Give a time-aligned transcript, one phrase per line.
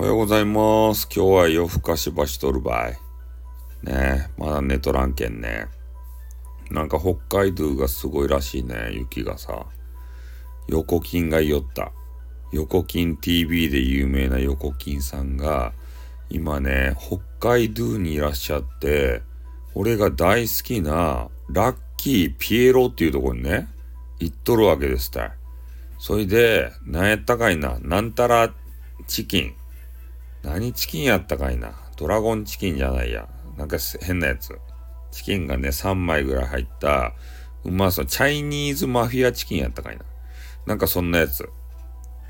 [0.00, 1.08] おはようございます。
[1.12, 2.92] 今日は夜更かしばしとるばい。
[3.84, 5.66] ねえ、まだ寝とらんけんね。
[6.70, 9.66] なんか北海道がすごいらしいね、雪がさ。
[10.68, 11.90] 横金が言おった。
[12.52, 15.72] 横金 TV で有名な横金さんが、
[16.30, 19.22] 今ね、北海道にいらっしゃって、
[19.74, 23.66] 俺が大好きなラッキーピエロっていうとこにね、
[24.20, 25.32] 行っとるわけですたい。
[25.98, 28.54] それで、なんやったかいな、なんたら
[29.08, 29.57] チキン。
[30.42, 31.72] 何チキンやったかいな。
[31.96, 33.28] ドラゴンチキンじゃないや。
[33.56, 34.58] なんか変なやつ。
[35.10, 37.14] チキンがね、3枚ぐらい入った、
[37.64, 38.06] うまそう。
[38.06, 40.04] チャイニーズマフィアチキンやったかいな。
[40.66, 41.48] なんかそんなやつ。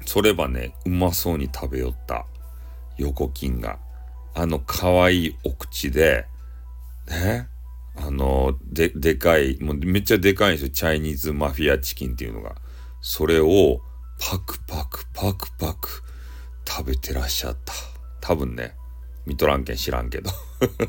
[0.06, 2.26] そればね、うまそうに食べよった。
[2.96, 3.78] 横金が。
[4.34, 6.26] あの可愛いお口で、
[7.09, 7.48] ね
[7.96, 10.70] あの、で、でかい、もうめっちゃでかいんですよ。
[10.70, 12.54] チャイニーズマフィアチキンっていうのが。
[13.00, 13.80] それを、
[14.20, 16.02] パクパクパクパク
[16.66, 17.72] 食べてらっしゃった。
[18.29, 18.74] 多分ね、
[19.24, 20.30] 見とらんけん知らんけど。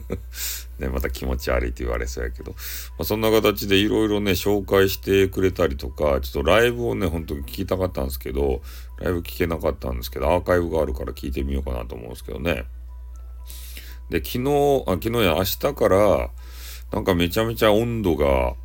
[0.78, 2.52] ね、また気持ち悪いって言われそうやけど。
[2.52, 2.58] ま
[3.00, 8.62] あ、そんな形でいろいろね、紹介してくれたりとか、ちょっとライブをね、本当に聞きたかったんですけど、
[8.98, 12.66] ライブ聞けなかったんですけど、アーカイブがあるから聞いてみようかなと思うんですけどね。
[14.10, 16.30] で、昨日、あ昨日や明日から、
[16.92, 18.56] なんかめちゃめちゃ温度が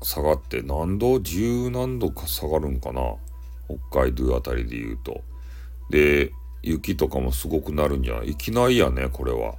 [0.00, 1.20] 下がって、何度？
[1.20, 3.16] 十何度か下がるんかな？
[3.90, 5.22] 北海道あたりで言うと。
[5.90, 8.30] で、雪とかもすごくなるんじゃない？
[8.30, 9.56] いきなりやね、これは。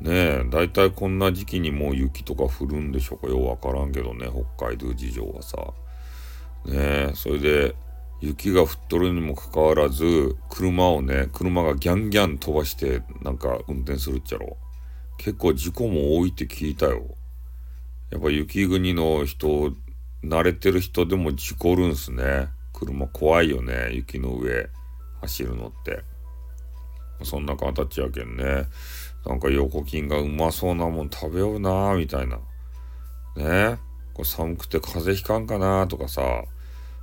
[0.00, 3.28] ねえ、だいたいこんな時期にもう雪とか降るんでしょうか？
[3.28, 4.26] ようわからんけどね、
[4.58, 5.56] 北海道事情はさ。
[6.66, 7.76] ねえ、それで、
[8.20, 14.56] 雪が降っとるにもかかわらず、車をね、車がギャンギャン飛ばして、なんか運転するっちゃろ。
[15.18, 17.02] 結構事故も多いって聞いたよ。
[18.10, 19.72] やっぱ雪国の人、
[20.22, 22.48] 慣れてる人でも事故るんすね。
[22.72, 24.68] 車怖いよね、雪の上
[25.22, 26.02] 走るのって。
[27.24, 28.66] そんな形やけんね。
[29.24, 32.38] なんか横金がうまそうなもん食べようなみたいな。
[33.36, 33.78] ね
[34.12, 36.44] これ寒くて風邪ひかんかなとかさ。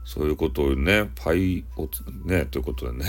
[0.09, 3.05] そういうことをね、パイオツ、ね、ということでね、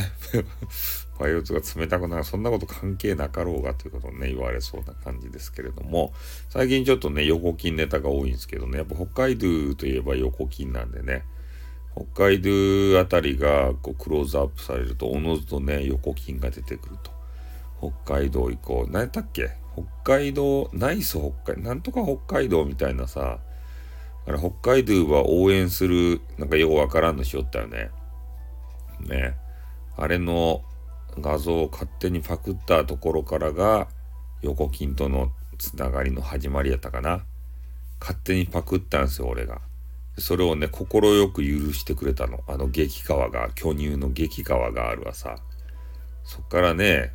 [1.18, 6.12] パイオツが冷たくなる、そんなこと関係なかろうがということをね、言われそうな感じですけれども、
[6.50, 11.24] 最近ちょっとね、横金ネタが多いんですけどね、やっぱ北海道といえば横金なんでね、
[11.94, 17.10] 北海道あたりがこうクローズアップされると、おのずとね、横金が出てくると。
[18.04, 18.90] 北海道行こう。
[18.90, 19.50] 何やったっけ？
[19.74, 23.38] 北海道、ナイス北海、なんとか北海道みたいなさ、
[24.26, 27.90] あれ北海道は応援する、なんかよくわからんのしよったよね。
[29.00, 29.34] ね。
[29.96, 30.62] あれの
[31.18, 33.88] 画像を勝手にパクったところからが、
[34.42, 37.24] 横金とのつながりの始まりやったかな。
[38.00, 39.60] 勝手にパクったんですよ、俺が。
[40.20, 40.86] それをね、快
[41.30, 42.40] く許してくれたの。
[42.46, 45.36] あの激川が、巨乳の激川があるわさ。
[46.24, 47.12] そっからね、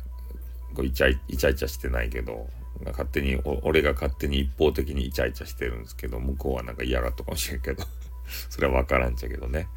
[0.74, 2.48] こうイチャイイチャイチャしてないけど、
[2.84, 7.84] 勝手に、俺が勝手に一方的にイチャイチャしてるんですけど、向こうはなんか嫌がったかもしれんけど、
[8.50, 9.68] それはわからんちゃけどね。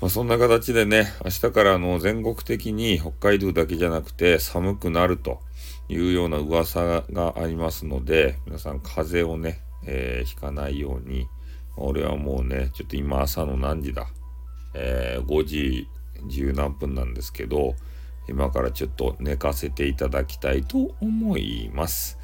[0.00, 5.40] まあそんな形でね、明日からあの全国的に北海道だけじゃなくて寒くなると
[5.88, 11.28] いうような噂がありますので、皆さん風邪をね、えー、ひかないように、
[11.76, 14.06] 俺はもうね、ちょっと今朝の何時だ、
[14.74, 15.88] えー、5時
[16.28, 17.74] 10何分なんですけど、
[18.28, 22.18] 今からちょっと寝かせていただきたいと思います。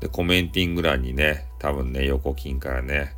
[0.00, 3.14] で、コメンティング欄にね、多分ね、横金からね、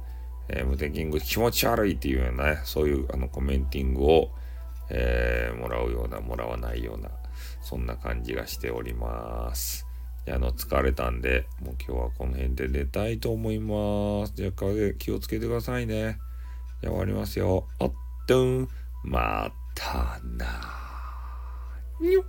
[0.48, 4.30] えー、無敵キング気持ち悪いっていうようなね、そういうあのコメンティングを、
[4.90, 7.10] えー、もらうような、もらわないような、
[7.62, 9.85] そんな感じがしております。
[10.32, 14.32] あの、疲れたんで、もう今日はこの辺で寝たいと思います。
[14.34, 16.18] じゃあ、風気をつけてくださいね。
[16.82, 17.66] じゃあ終わりますよ。
[17.78, 17.92] あっ
[18.26, 18.68] とん、
[19.04, 20.46] またな。
[22.00, 22.24] にょっ